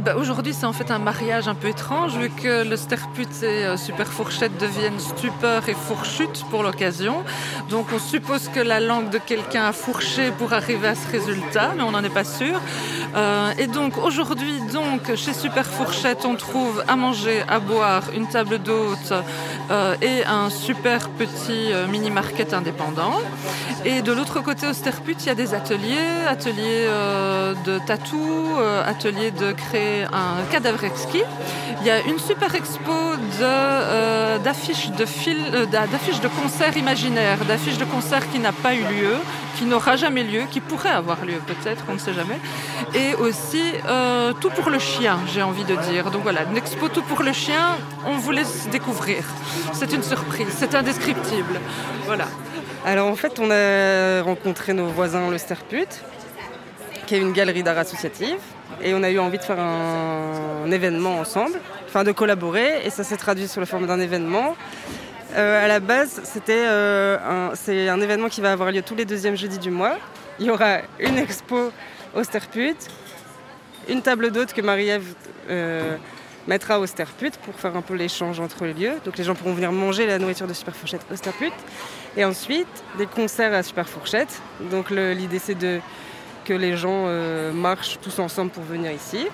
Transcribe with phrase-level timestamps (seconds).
[0.00, 3.46] bah, Aujourd'hui, c'est en fait un mariage un peu étrange, vu que le sterput et
[3.46, 7.22] euh, Super Fourchette deviennent stupeur et fourchute pour l'occasion.
[7.68, 11.72] Donc on suppose que la langue de quelqu'un a fourché pour arriver à ce résultat,
[11.76, 12.60] mais on n'en est pas sûr.
[13.14, 18.26] Euh, et donc aujourd'hui, donc, chez Super Fourchette, on trouve à manger, à boire, une
[18.26, 19.12] table d'hôte
[19.70, 23.20] euh, et un super petit mini-market indépendant.
[23.84, 26.86] Et de l'autre côté, au sterput, il y a des ateliers, ateliers
[27.64, 28.56] de tatou,
[28.86, 31.24] ateliers de créer un cadavre exquis.
[31.80, 32.92] Il y a une super expo
[33.40, 38.82] euh, d'affiches de, euh, d'affiches de concerts imaginaires, d'affiches de concerts qui n'a pas eu
[38.82, 39.14] lieu,
[39.56, 42.38] qui n'aura jamais lieu, qui pourrait avoir lieu peut-être, on ne sait jamais.
[42.94, 46.10] Et aussi euh, tout pour le chien, j'ai envie de dire.
[46.10, 49.24] Donc voilà, une expo tout pour le chien, on vous laisse découvrir.
[49.72, 51.60] C'est une surprise, c'est indescriptible.
[52.04, 52.26] Voilà.
[52.84, 55.88] Alors en fait, on a rencontré nos voisins le Sterput,
[57.06, 58.38] qui est une galerie d'art associative
[58.82, 63.02] et on a eu envie de faire un, événement ensemble, enfin de collaborer, et ça
[63.02, 64.56] s'est traduit sous la forme d'un événement.
[65.36, 69.04] Euh, à la base, c'était euh, c'est un événement qui va avoir lieu tous les
[69.04, 69.96] deuxièmes jeudis du mois.
[70.38, 71.72] Il y aura une expo
[72.14, 72.76] au Sterput,
[73.88, 75.14] une table d'hôte que Marie-Ève
[75.48, 75.96] euh,
[76.46, 78.94] mettra au Sterput pour faire un peu l'échange entre les lieux.
[79.04, 81.52] Donc les gens pourront venir manger la nourriture de Super Fourchette au Sterput.
[82.16, 82.66] Et ensuite,
[82.98, 84.40] des concerts à Super Fourchette.
[84.70, 85.80] Donc l'idée c'est de
[86.44, 89.26] que les gens euh, marchent tous ensemble pour venir ici.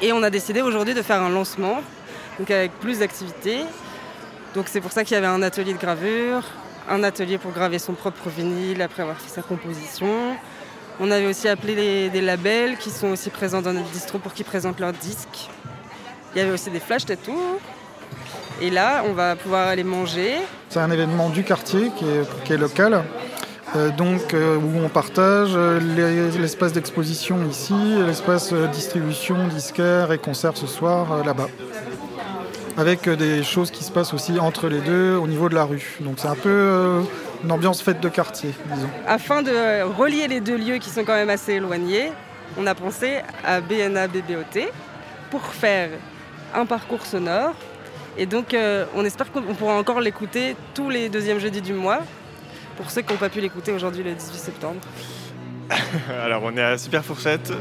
[0.00, 1.80] Et on a décidé aujourd'hui de faire un lancement,
[2.38, 3.60] donc avec plus d'activités.
[4.54, 6.42] Donc c'est pour ça qu'il y avait un atelier de gravure,
[6.88, 10.36] un atelier pour graver son propre vinyle après avoir fait sa composition.
[11.00, 14.44] On avait aussi appelé des labels qui sont aussi présents dans notre distro pour qu'ils
[14.44, 15.48] présentent leurs disques.
[16.34, 17.58] Il y avait aussi des flash tattoos.
[18.60, 20.36] Et là, on va pouvoir aller manger.
[20.68, 23.02] C'est un événement du quartier qui est, qui est local.
[23.76, 25.80] Euh, donc euh, où on partage euh,
[26.38, 27.74] l'espace d'exposition ici,
[28.06, 31.48] l'espace distribution, disquaire et concert ce soir là-bas.
[32.76, 35.96] Avec des choses qui se passent aussi entre les deux au niveau de la rue.
[36.00, 37.02] Donc c'est un peu
[37.44, 38.88] une ambiance faite de quartier, disons.
[39.06, 42.10] Afin de relier les deux lieux qui sont quand même assez éloignés,
[42.58, 44.70] on a pensé à BNA BBOT
[45.30, 45.90] pour faire
[46.52, 47.54] un parcours sonore.
[48.18, 48.56] Et donc
[48.96, 52.00] on espère qu'on pourra encore l'écouter tous les deuxièmes jeudis du mois
[52.76, 54.80] pour ceux qui n'ont pas pu l'écouter aujourd'hui le 18 septembre
[56.24, 57.52] Alors on est à Super Fourchette.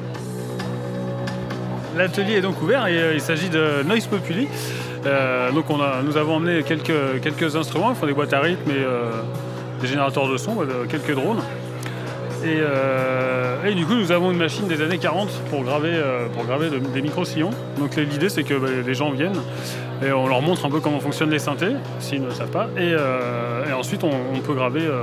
[1.95, 4.47] L'atelier est donc ouvert et euh, il s'agit de Noise Populi.
[5.05, 8.39] Euh, donc on a, nous avons emmené quelques, quelques instruments, il faut des boîtes à
[8.39, 9.11] rythme et euh,
[9.81, 11.41] des générateurs de son, quelques drones.
[12.45, 15.99] Et, du coup, nous avons une machine des années 40 pour graver,
[16.33, 17.51] pour graver des micro-sillons.
[17.79, 19.39] Donc l'idée, c'est que bah, les gens viennent
[20.05, 22.67] et on leur montre un peu comment fonctionnent les synthés, s'ils ne le savent pas.
[22.77, 25.01] Et, euh, ensuite, on, peut graver euh,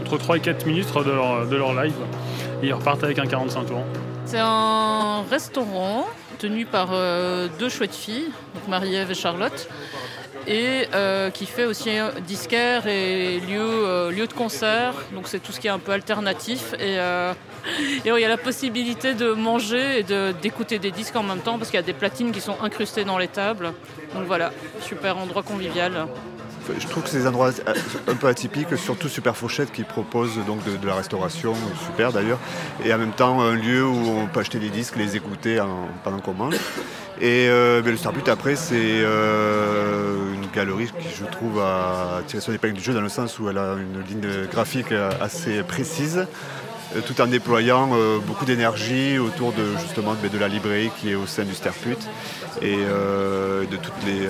[0.00, 1.94] entre 3 et 4 minutes de leur, live.
[2.62, 3.84] Et ils repartent avec un 45 tours.
[4.24, 6.06] C'est un restaurant
[6.38, 8.30] tenu par euh, deux chouettes filles,
[8.68, 9.68] Marie-Ève et Charlotte,
[10.46, 10.86] et
[11.34, 11.90] qui fait aussi
[12.26, 14.94] disquaire et lieu, lieu de concert.
[15.14, 16.74] Donc c'est tout ce qui est un peu alternatif.
[16.78, 16.98] Et
[18.04, 21.58] et il y a la possibilité de manger et d'écouter des disques en même temps
[21.58, 23.72] parce qu'il y a des platines qui sont incrustées dans les tables.
[24.14, 24.52] Donc voilà,
[24.82, 26.06] super endroit convivial.
[26.78, 27.50] Je trouve que c'est des endroits
[28.08, 31.54] un peu atypiques, surtout Super Fourchette qui propose donc de, la restauration,
[31.86, 32.38] super d'ailleurs,
[32.84, 35.62] et en même temps un lieu où on peut acheter des disques, les écouter
[36.04, 36.56] pendant qu'on mange.
[37.20, 42.52] Et euh, le Starbut après c'est euh, une galerie qui je trouve a tiré son
[42.52, 46.26] épingle du jeu dans le sens où elle a une ligne graphique assez précise.
[46.96, 51.14] Euh, tout en déployant euh, beaucoup d'énergie autour de justement de, la librairie qui est
[51.14, 51.96] au sein du Sterput
[52.62, 54.26] et euh, de toutes les,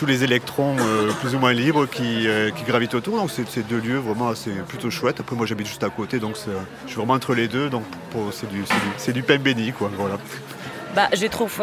[0.00, 0.76] tous les électrons
[1.20, 2.26] plus ou moins libres qui,
[2.66, 3.18] gravitent autour.
[3.18, 5.20] Donc c'est deux lieux vraiment assez plutôt chouettes.
[5.20, 7.84] Après moi j'habite juste à côté donc je suis vraiment entre les deux donc
[8.32, 9.90] c'est du, du, du, pain béni quoi.
[9.94, 10.16] Voilà.
[10.96, 11.62] Bah, je trouve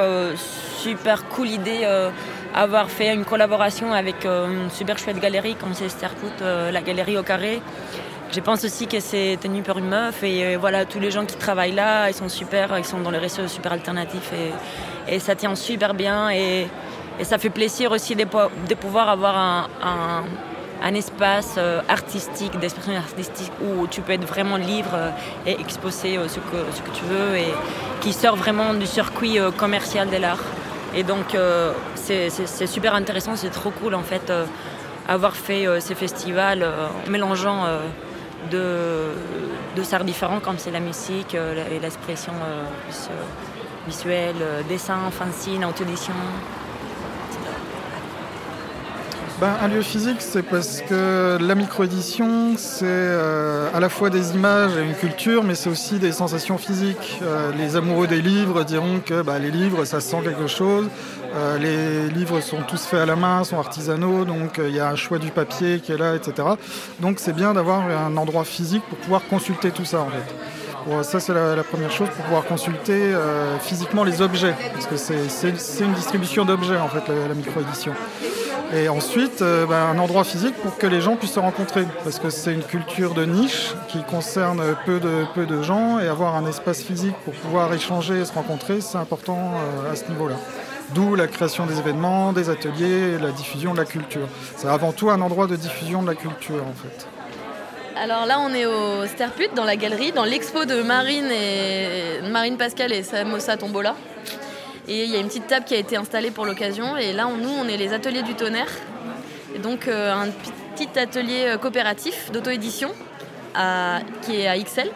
[0.77, 1.83] super cool l'idée
[2.53, 7.23] avoir fait une collaboration avec une super chouette galerie comme c'est Sterput, la galerie au
[7.23, 7.59] carré.
[8.31, 11.25] Je pense aussi que c'est tenu par une meuf et euh, voilà, tous les gens
[11.25, 15.19] qui travaillent là, ils sont super, ils sont dans les réseaux super alternatifs et, et
[15.19, 16.67] ça tient super bien et,
[17.19, 18.25] et, ça fait plaisir aussi de,
[18.75, 25.09] pouvoir avoir un, espace euh, artistique, d'expression artistique où tu peux être vraiment libre euh,
[25.45, 27.53] et exposer ce que, ce que tu veux et
[28.01, 30.43] qui sort vraiment du circuit commercial de l'art.
[30.95, 31.35] Et donc
[31.95, 34.31] c'est super intéressant, c'est trop cool en fait
[35.07, 37.65] avoir fait ces festivals en mélangeant
[38.51, 39.11] de,
[39.75, 44.35] de différents comme c'est la musique euh, et l'expression euh, euh, visuelle,
[44.67, 46.13] dessin, fanzine, audition.
[49.39, 54.34] Ben, Un lieu physique, c'est parce que la microédition, c'est euh, à la fois des
[54.34, 57.19] images et une culture, mais c'est aussi des sensations physiques.
[57.22, 60.88] Euh, les amoureux des livres diront que bah, les livres, ça sent quelque chose.
[61.36, 64.89] Euh, les livres sont tous faits à la main, sont artisanaux, donc il y a
[64.89, 66.48] un choix du papier qui est là, etc.
[67.00, 71.04] Donc c'est bien d'avoir un endroit physique pour pouvoir consulter tout ça en fait.
[71.04, 73.13] ça, c'est la, première chose pour pouvoir consulter
[73.62, 77.94] physiquement les objets, parce que c'est une distribution d'objets en fait, la, la microédition.
[78.73, 81.85] Et ensuite, euh, ben, un endroit physique pour que les gens puissent se rencontrer.
[82.03, 85.99] Parce que c'est une culture de niche qui concerne peu de, peu de gens.
[85.99, 89.95] Et avoir un espace physique pour pouvoir échanger et se rencontrer, c'est important euh, à
[89.95, 90.35] ce niveau-là.
[90.93, 94.27] D'où la création des événements, des ateliers la diffusion de la culture.
[94.55, 97.07] C'est avant tout un endroit de diffusion de la culture en fait.
[98.01, 102.21] Alors là, on est au Sterput, dans la galerie, dans l'expo de Marine, et...
[102.29, 103.95] Marine Pascal et Samosa Tombola.
[104.89, 106.95] Et il y a une petite table qui a été installée pour l'occasion.
[106.95, 108.72] Et là, nous, on est les ateliers du tonnerre.
[109.54, 110.28] Et donc, euh, un
[110.75, 112.92] petit atelier euh, coopératif d'auto-édition
[114.22, 114.92] qui est à XL.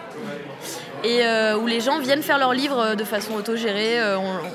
[1.04, 3.98] Et euh, où les gens viennent faire leurs livres de façon autogérée.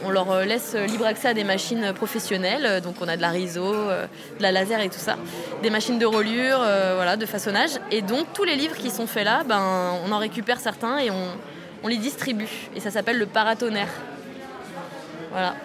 [0.05, 2.81] on, leur laisse libre accès à des machines professionnelles.
[2.83, 5.17] Donc, on a de la riso, de la laser et tout ça.
[5.65, 6.59] Des machines de rolure,
[6.95, 7.71] voilà, de façonnage.
[7.91, 11.11] Et donc, tous les livres qui sont faits là, ben, on en récupère certains et
[11.11, 11.27] on,
[11.83, 12.69] on les distribue.
[12.77, 13.91] Et ça s'appelle le paratonnerre.
[15.37, 15.55] Voilà.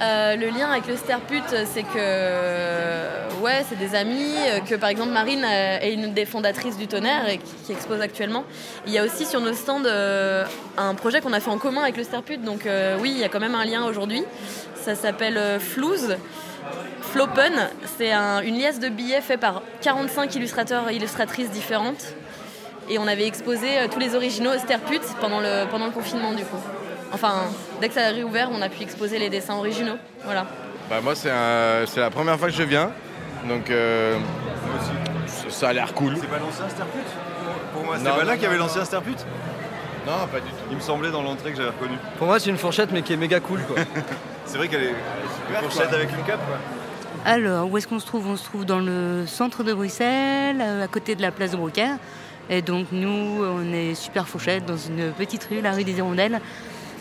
[0.00, 4.90] Euh, le lien avec le Sterput, c'est que ouais, c'est des amis, euh, que par
[4.90, 8.44] exemple Marine euh, est une des fondatrices du Tonnerre et qui, expose actuellement.
[8.86, 9.82] Il y a aussi sur nos stands
[10.76, 12.68] un projet qu'on a fait en commun avec le Sterput, donc
[13.00, 14.22] oui, il y a quand même un lien aujourd'hui.
[14.76, 16.16] Ça s'appelle Flouze.
[17.00, 17.54] Flopen,
[17.98, 22.04] c'est une liasse de billets fait par 45 illustrateurs et illustratrices différentes.
[22.88, 26.60] Et on avait exposé tous les originaux Sterput pendant le, pendant le confinement du coup.
[27.12, 27.44] Enfin,
[27.80, 29.96] dès que ça a réouvert, on a pu exposer les dessins originaux.
[30.24, 30.46] Voilà.
[30.90, 32.90] Bah, moi, c'est la première fois que je viens.
[33.46, 34.18] Donc, euh,
[35.48, 36.16] ça a l'air cool.
[36.20, 36.98] C'est pas l'ancien Sterput
[37.72, 39.16] Pour moi, c'est pas là qu'il y avait l'ancien Sterput
[40.06, 40.56] Non, pas du tout.
[40.70, 41.96] Il me semblait dans l'entrée que j'avais reconnu.
[42.18, 43.60] Pour moi, c'est une fourchette, mais qui est méga cool.
[43.62, 43.76] quoi.
[44.44, 44.94] c'est vrai qu'elle est
[45.50, 46.40] une fourchette avec une cape.
[46.46, 46.58] Quoi.
[47.24, 48.26] Alors, où est-ce qu'on se trouve?
[48.28, 51.56] On se trouve dans le centre de Bruxelles, euh, à côté de la place de
[51.56, 51.96] Brocaire.
[52.50, 56.40] Et donc, nous, on est super fourchette dans une petite rue, la rue des Hirondelles.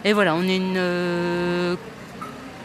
[0.06, 1.76] Et voilà, on est euh,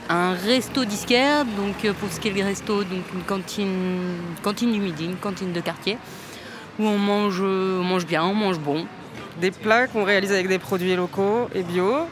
[0.08, 4.72] un resto disquaire, donc euh, pour ce qui est le resto, donc une cantine, cantine
[4.72, 5.96] du midi, une cantine de quartier,
[6.78, 8.86] où on mange, mange bien, on mange bon.
[9.40, 12.06] Des plats qu'on réalise avec des produits locaux et bio.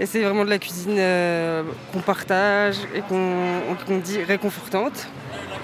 [0.00, 5.08] Et c'est vraiment de la cuisine euh, qu'on partage et qu'on dit réconfortante.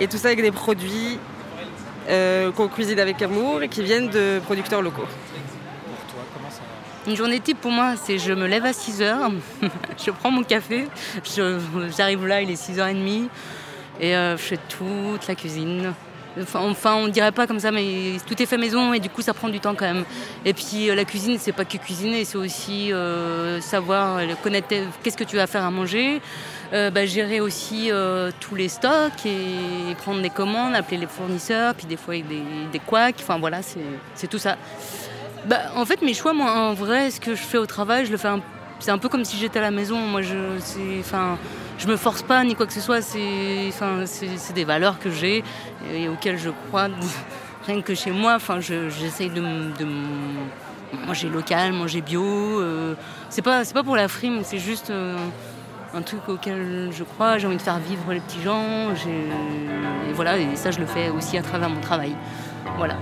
[0.01, 1.19] Et tout ça avec des produits
[2.57, 5.07] qu'on cuisine avec amour et qui viennent de producteurs locaux.
[7.07, 9.31] Une journée type pour moi, c'est je me lève à 6h,
[10.07, 10.87] je prends mon café,
[11.97, 13.29] j'arrive là, il est 6h30
[14.01, 15.93] et euh, je fais toute la cuisine.
[16.41, 19.35] Enfin, on dirait pas comme ça, mais tout est fait maison et du coup, ça
[19.35, 20.05] prend du temps quand même.
[20.47, 24.69] Et puis, euh, la cuisine, c'est pas que cuisiner, c'est aussi euh, savoir connaître
[25.03, 26.23] qu'est-ce que tu vas faire à manger,
[26.73, 27.91] bah, gérer aussi
[28.41, 32.43] tous les stocks et prendre des commandes, appeler les fournisseurs, puis des fois des,
[32.73, 33.17] des couacs.
[33.21, 33.61] Enfin, voilà,
[34.15, 34.57] c'est tout ça.
[35.47, 38.11] Bah, en fait, mes choix, moi, en vrai, ce que je fais au travail, je
[38.11, 38.41] le fais un...
[38.81, 39.99] C'est un peu comme si j'étais à la maison.
[39.99, 40.59] Moi, je,
[41.01, 41.39] enfin,
[41.79, 43.03] je me force pas ni quoi que ce soit.
[43.03, 43.71] C'est,
[44.37, 45.45] c'est des valeurs que j'ai
[45.93, 46.89] et auxquelles je crois.
[47.67, 49.87] Rien que chez moi, enfin, j'essaye de, de,
[51.07, 52.23] manger local, manger bio.
[52.23, 52.95] Euh,
[53.31, 55.17] c'est pas, c'est pas pour la frime, c'est juste euh,
[55.95, 57.39] un truc auquel je crois.
[57.39, 58.91] J'ai envie de faire vivre les petits gens.
[58.91, 62.15] Et voilà, et ça, je le fais aussi à travers mon travail.
[62.77, 62.97] Voilà.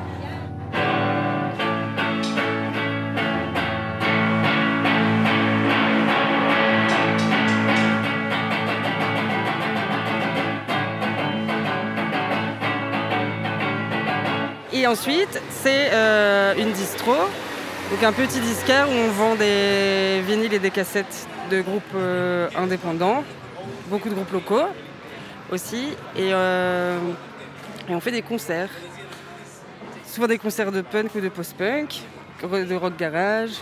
[14.82, 20.54] Et ensuite, c'est euh, une distro, donc un petit disquaire où on vend des vinyles
[20.54, 23.22] et des cassettes de groupes euh, indépendants,
[23.86, 24.66] beaucoup de groupes locaux
[25.52, 26.98] aussi, euh,
[27.88, 28.70] et, on fait des concerts.
[30.04, 32.00] Souvent des concerts de punk ou de post-punk,
[32.42, 33.52] de rock garage.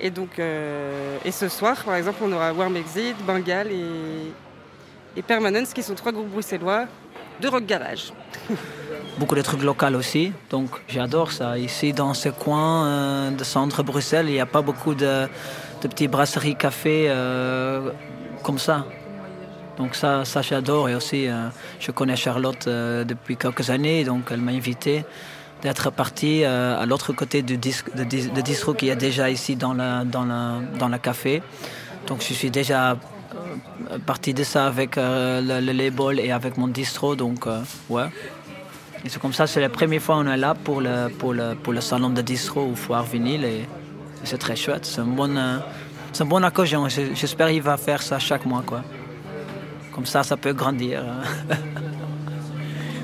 [0.00, 4.32] Et donc, et ce soir, par exemple, on aura Warm Exit, Bengal et,
[5.16, 6.86] et Permanence, qui sont trois groupes bruxellois
[7.40, 8.12] de rock garage.
[9.18, 10.32] beaucoup de trucs locaux aussi.
[10.50, 11.58] Donc j'adore ça.
[11.58, 15.28] Ici, dans ce coin euh, de centre Bruxelles, il n'y a pas beaucoup de,
[15.82, 17.90] de petites brasseries café euh,
[18.42, 18.86] comme ça.
[19.78, 20.88] Donc ça, ça j'adore.
[20.88, 21.48] Et aussi, euh,
[21.80, 25.04] je connais Charlotte depuis quelques années, donc elle m'a invité
[25.62, 28.04] d'être partie à l'autre côté du disque, de,
[28.42, 31.42] distro qui est déjà ici dans la café.
[32.06, 32.96] Donc je suis déjà
[34.04, 37.16] partie de ça avec le, le, label et avec mon distro.
[37.16, 37.46] Donc,
[37.88, 38.04] ouais.
[39.04, 41.72] C'est comme ça, c'est la première fois qu'on est là pour le, pour le, pour
[41.72, 43.44] le salon de distro ou foire vinyle.
[43.44, 43.64] Et
[44.24, 44.84] c'est très chouette.
[44.84, 45.60] C'est un bon,
[46.12, 46.88] c'est bonne occasion.
[46.88, 48.62] J'espère qu'il va faire ça chaque mois.
[48.66, 48.82] Quoi.
[49.92, 51.04] Comme ça, ça peut grandir.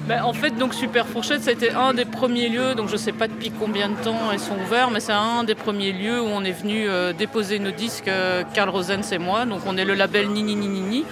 [0.08, 3.12] Ben, en fait, donc Super Fourchette, c'était un des premiers lieux, donc je ne sais
[3.12, 6.26] pas depuis combien de temps ils sont ouverts, mais c'est un des premiers lieux où
[6.26, 9.44] on est venu euh, déposer nos disques, euh, Carl Rosens et moi.
[9.44, 11.04] Donc on est le label Nini Nini Nini.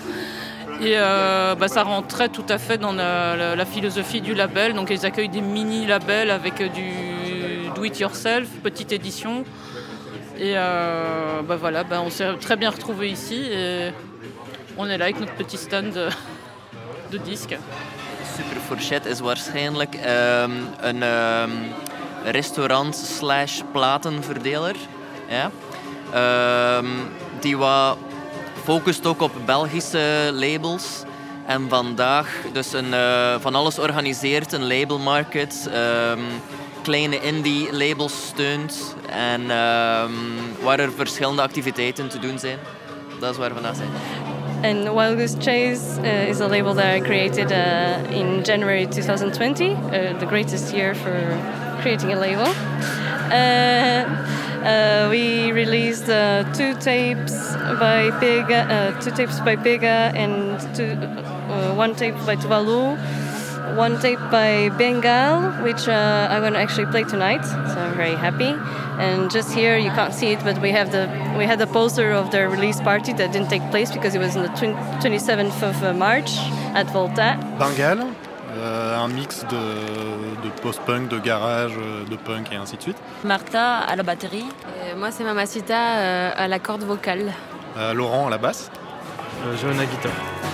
[0.80, 4.72] Et euh, bah, ça rentrait tout à fait dans la, philosophie du label.
[4.74, 9.44] Donc ils accueillent des mini-labels avec du do-it-yourself, petite édition.
[10.38, 13.90] Et euh, bah, voilà, bah, on s'est très bien retrouvés ici et
[14.78, 15.92] on est là avec notre petit stand
[17.12, 17.58] de, disques.
[18.36, 21.50] Super Fourchette is waarschijnlijk um, een um,
[22.24, 24.76] restaurant slash platenverdeler.
[26.14, 26.88] Um,
[27.40, 27.98] die wat
[28.64, 31.02] focust ook op Belgische labels.
[31.46, 36.20] En vandaag dus een, uh, van alles organiseert, een label market, um,
[36.82, 40.12] kleine indie labels steunt en um,
[40.62, 42.58] waar er verschillende activiteiten te doen zijn.
[43.20, 43.88] Dat is waar we vandaag zijn.
[44.62, 49.70] And Wild Goose Chase uh, is a label that I created uh, in January 2020,
[49.70, 51.38] uh, the greatest year for
[51.80, 52.52] creating a label.
[54.62, 60.92] Uh, we released uh, two tapes by Pega, uh, two tapes by Pega, and two,
[61.50, 62.98] uh, one tape by Tuvalu,
[63.76, 67.42] one tape by Bengal, which uh, I'm to actually play tonight.
[67.44, 68.52] So I'm very happy.
[69.00, 72.12] And just here, you can't see it, but we have the we had the poster
[72.12, 75.82] of the release party that didn't take place because it was on the 27th of
[75.82, 76.36] uh, March
[76.74, 77.38] at Volta.
[77.58, 78.09] Bengal.
[78.58, 79.56] Euh, un mix de,
[80.44, 82.96] de post-punk, de garage, euh, de punk et ainsi de suite.
[83.24, 84.46] Martha à la batterie.
[84.96, 87.32] moi c'est Mamacita euh, à la corde vocale.
[87.94, 88.70] Laurent à la basse.
[89.62, 90.49] Johanna guitare.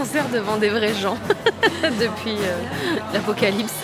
[0.00, 1.18] Concert devant des vrais gens
[1.82, 2.56] depuis euh,
[3.12, 3.74] l'apocalypse.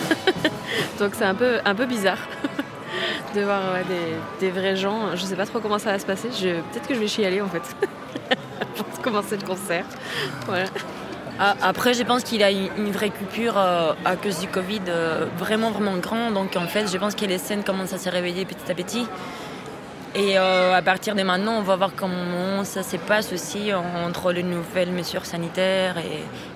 [0.99, 2.27] Donc c'est un peu, un peu bizarre
[3.35, 3.61] de voir
[4.41, 5.15] des, vrais gens.
[5.15, 6.29] Je sais pas trop comment ça va se passer.
[6.29, 7.77] Peut-être que je vais chialer en fait
[8.77, 9.85] pour commencer le concert.
[11.39, 15.27] Ah, après, je pense qu'il a une vraie coupure euh, à cause du Covid euh,
[15.39, 16.31] vraiment, vraiment grand.
[16.31, 19.07] Donc, en fait, je pense que les scènes commencent à se réveiller petit à petit.
[20.19, 24.33] Et euh, à partir de maintenant, on va voir comment ça se passe aussi entre
[24.33, 25.97] les nouvelles mesures sanitaires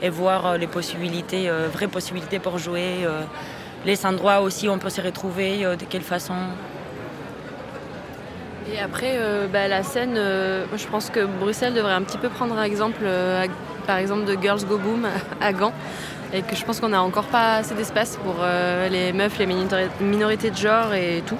[0.00, 3.06] et, voir euh, les possibilités, euh, vraies possibilités pour jouer,
[3.84, 6.34] les endroits aussi où on peut se retrouver, de quelle façon.
[8.72, 9.18] Et après,
[9.52, 13.04] bah, la scène, je pense que Bruxelles devrait un petit peu prendre un exemple,
[13.86, 15.06] par exemple, de Girls Go Boom
[15.40, 15.72] à Gand
[16.32, 18.36] et que je pense qu'on n'a encore pas assez d'espace pour
[18.90, 19.48] les meufs, les
[20.00, 21.38] minorités de genre et tout.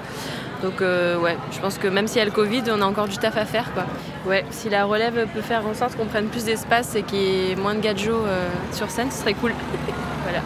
[0.61, 3.07] Donc euh, ouais, je pense que même s'il y a le Covid, on a encore
[3.07, 3.85] du taf à faire quoi.
[4.27, 7.51] Ouais, si la relève peut faire en sorte qu'on prenne plus d'espace et qu'il y
[7.51, 9.53] ait moins de gadgets euh, sur scène, ce serait cool.
[10.23, 10.41] voilà.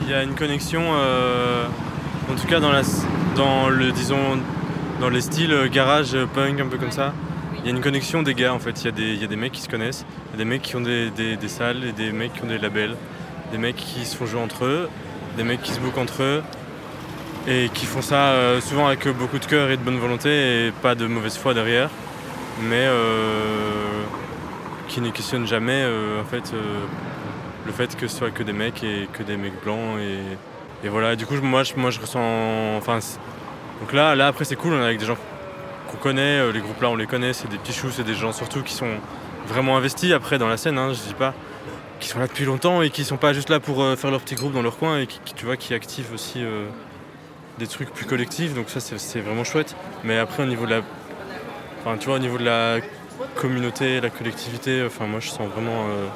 [0.00, 1.66] Il y a, une connexion, euh,
[2.32, 2.82] en tout cas dans, la,
[3.36, 4.38] dans le disons
[5.00, 7.12] dans les styles garage, punk, un peu comme ça.
[7.58, 8.82] Il y a une connexion des gars en fait.
[8.82, 10.48] Il y, a des, y a des mecs qui se connaissent, il y a des
[10.48, 12.96] mecs qui ont des, des salles et des mecs qui ont des labels,
[13.52, 14.88] des mecs qui se font jouer entre eux,
[15.36, 16.42] des mecs qui se bookent entre eux
[17.46, 20.70] et qui font ça euh, souvent avec beaucoup de cœur et de bonne volonté et
[20.70, 21.90] pas de mauvaise foi derrière,
[22.62, 24.02] mais euh,
[24.88, 26.52] qui ne questionnent jamais euh, en fait
[27.66, 31.16] le fait que ce soit que des mecs et que des mecs blancs et, voilà.
[31.16, 32.98] du coup moi je, moi je ressens enfin
[33.80, 35.16] donc là là après c'est cool on est avec des gens
[35.90, 38.32] qu'on connaît, les groupes là on les connaît, c'est des petits choux, c'est des gens
[38.32, 38.90] surtout qui sont
[39.46, 41.34] vraiment investis après dans la scène, hein, je dis pas
[42.00, 44.34] qui sont là depuis longtemps et qui sont pas juste là pour faire leur petit
[44.34, 46.44] groupe dans leur coin et qui, tu vois qui activent aussi
[47.58, 49.76] des trucs plus collectifs, donc ça c'est vraiment chouette.
[50.02, 50.80] Mais après au niveau de la,
[51.80, 52.78] enfin tu vois au niveau de la
[53.36, 56.06] communauté, la collectivité, enfin moi je sens vraiment, euh,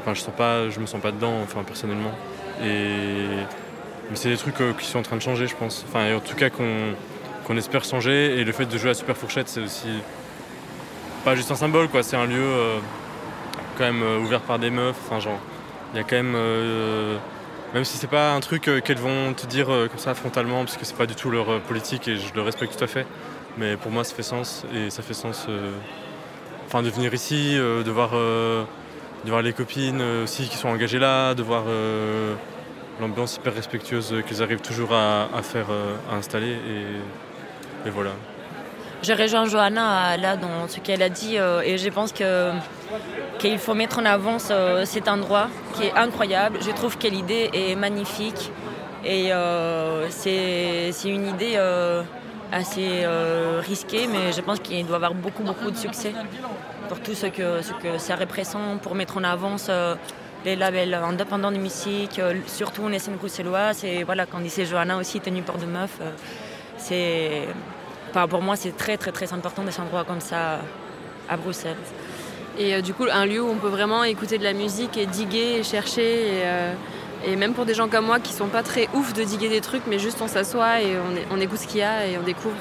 [0.00, 2.12] enfin je sens pas, je me sens pas dedans, enfin personnellement.
[2.62, 3.26] Et
[4.10, 5.84] mais c'est des trucs euh, qui sont en train de changer, je pense.
[5.88, 8.38] Enfin en tout cas qu'on espère changer.
[8.38, 9.88] Et le fait de jouer à Super Fourchette, c'est aussi
[11.24, 12.02] pas juste un symbole, quoi.
[12.02, 12.78] C'est un lieu euh,
[13.76, 14.96] quand même ouvert par des meufs.
[15.06, 15.38] Enfin, genre,
[15.92, 16.36] il y a quand même.
[17.74, 20.64] Même si c'est pas un truc euh, qu'elles vont te dire euh, comme ça frontalement,
[20.64, 22.86] parce que c'est pas du tout leur euh, politique et je le respecte tout à
[22.86, 23.06] fait.
[23.58, 25.48] Mais pour moi, ça fait sens et ça fait sens.
[26.66, 28.12] Enfin, de venir ici, de voir,
[29.42, 31.64] les copines aussi qui sont engagées là, de voir
[33.00, 35.66] l'ambiance hyper respectueuse qu'ils arrivent toujours à, faire,
[36.08, 36.56] à installer
[37.84, 38.12] et voilà.
[39.02, 42.50] Je rejoins Johanna là dans ce qu'elle a dit euh, et je pense que
[43.38, 46.58] qu'il faut mettre en avant ce- cet endroit qui est incroyable.
[46.60, 48.50] Je trouve que l'idée est magnifique
[49.04, 52.02] et euh, c'est une idée euh,
[52.50, 56.12] assez euh, risquée, mais je pense qu'il doit avoir beaucoup beaucoup de succès
[56.88, 59.56] pour tout ce que ce que ça représente, pour mettre en avant
[60.44, 63.84] les labels indépendants de musique, euh, surtout en scène bruxelloise.
[63.84, 66.10] Et voilà, quand disait Johanna aussi, tenue par de meufs, euh,
[66.76, 67.48] c'est
[68.12, 70.58] Pour moi, c'est très, très, très important des endroits comme ça
[71.28, 71.76] à Bruxelles.
[72.58, 75.06] Et euh, du coup, un lieu où on peut vraiment écouter de la musique et
[75.06, 76.22] diguer et chercher.
[76.22, 76.72] Et, euh,
[77.26, 79.60] et même pour des gens comme moi qui sont pas très ouf de diguer des
[79.60, 80.96] trucs, mais juste on s'assoit et
[81.30, 82.56] on, écoute ce qu'il y a et on découvre.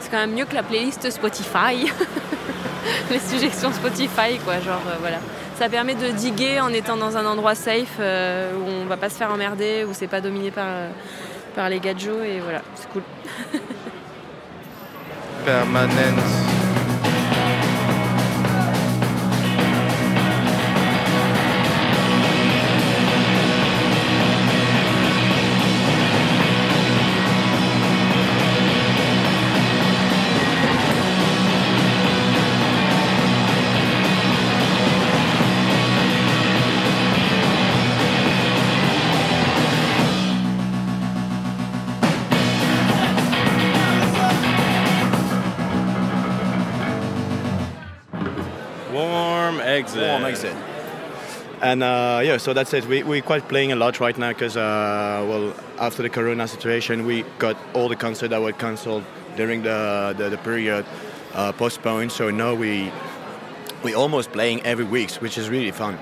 [0.00, 1.90] C'est quand même mieux que la playlist Spotify.
[3.10, 4.60] Les suggestions Spotify, quoi.
[4.60, 5.18] Genre, euh, voilà.
[5.56, 9.16] Ça permet de diguer en étant dans un endroit safe où on va pas se
[9.16, 10.66] faire emmerder, où c'est pas dominé par,
[11.54, 12.24] par les gadgets.
[12.24, 13.02] Et voilà, c'est cool.
[15.44, 16.59] Permanence.
[51.70, 52.84] And uh, yeah, so that's it.
[52.86, 57.06] We, we're quite playing a lot right now because, uh, well, after the Corona situation,
[57.06, 59.04] we got all the concerts that were cancelled
[59.36, 60.84] during the, the, the period
[61.32, 62.10] uh, postponed.
[62.10, 62.90] So now we
[63.84, 65.96] we almost playing every week, which is really fun.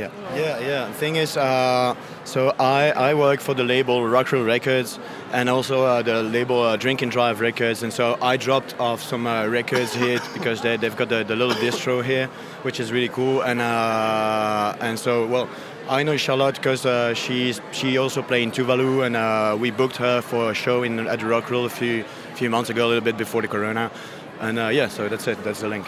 [0.00, 0.92] Yeah, yeah, yeah.
[0.92, 4.98] Thing is, uh, so I, I work for the label Rockrill Records
[5.30, 7.82] and also uh, the label uh, Drink and Drive Records.
[7.82, 11.36] And so I dropped off some uh, records here because they, they've got the, the
[11.36, 12.28] little distro here,
[12.62, 13.42] which is really cool.
[13.42, 15.48] And uh, and so well.
[15.88, 19.96] I know Charlotte because uh, she's she also played in Tuvalu, and uh, we booked
[19.96, 22.04] her for a show in at the Rockrill a few
[22.36, 23.90] few months ago, a little bit before the Corona,
[24.38, 25.42] and uh, yeah, so that's it.
[25.42, 25.86] That's the link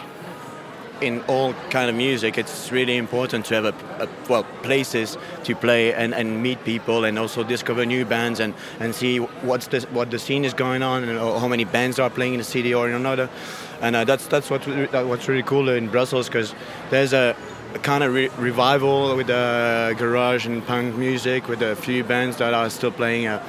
[1.01, 5.55] in all kind of music, it's really important to have a, a well places to
[5.55, 9.81] play and, and meet people and also discover new bands and, and see what's the,
[9.91, 12.73] what the scene is going on and how many bands are playing in a city
[12.73, 13.29] or in another.
[13.81, 16.55] And uh, that's that's what what's really cool in Brussels because
[16.89, 17.35] there's a,
[17.81, 22.53] kind of re- revival with the garage and punk music with a few bands that
[22.53, 23.27] are still playing.
[23.27, 23.43] Uh,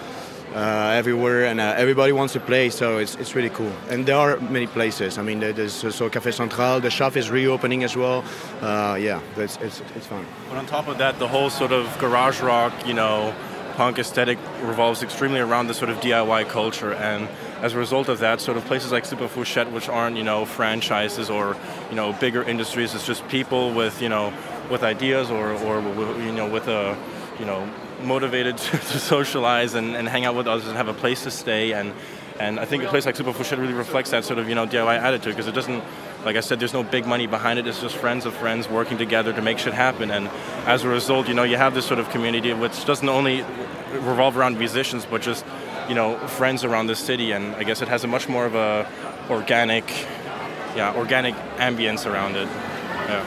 [0.55, 3.73] uh, everywhere and uh, everybody wants to play, so it's, it's really cool.
[3.90, 5.19] And there are many places.
[5.19, 8.25] I mean, there's so, Café Central, the shop is reopening as well.
[8.61, 10.25] Uh, yeah, it's, it's, it's fun.
[10.49, 13.35] But on top of that, the whole sort of garage rock, you know,
[13.75, 16.95] punk aesthetic revolves extremely around the sort of DIY culture.
[16.95, 17.29] And
[17.61, 20.45] as a result of that, sort of places like Super Fouchette, which aren't, you know,
[20.45, 21.57] franchises or,
[21.90, 24.33] you know, bigger industries, it's just people with, you know,
[24.71, 25.81] with ideas or, or
[26.21, 26.97] you know, with a,
[27.38, 27.68] you know,
[28.03, 31.31] motivated to, to socialize and, and hang out with others and have a place to
[31.31, 31.73] stay.
[31.73, 31.92] And,
[32.38, 34.66] and I think a place like Super Fouchette really reflects that sort of, you know,
[34.66, 35.85] DIY attitude because it doesn't,
[36.25, 37.66] like I said, there's no big money behind it.
[37.66, 40.11] It's just friends of friends working together to make shit happen.
[40.11, 40.29] And
[40.66, 43.42] as a result, you know, you have this sort of community which doesn't only
[43.92, 45.44] revolve around musicians, but just,
[45.88, 47.33] you know, friends around the city.
[47.33, 48.88] And I guess it has a much more of a
[49.31, 49.88] organic,
[50.75, 52.49] yeah, organic ambience around it.
[52.49, 53.25] Yeah.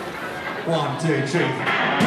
[0.68, 2.07] One, two, three.